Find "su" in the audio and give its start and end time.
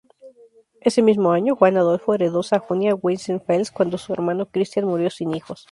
3.99-4.11